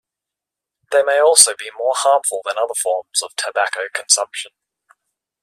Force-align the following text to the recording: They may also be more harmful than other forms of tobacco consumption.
They 0.91 1.03
may 1.03 1.19
also 1.21 1.53
be 1.55 1.69
more 1.77 1.93
harmful 1.95 2.41
than 2.43 2.57
other 2.57 2.73
forms 2.73 3.21
of 3.21 3.35
tobacco 3.35 3.81
consumption. 3.93 4.49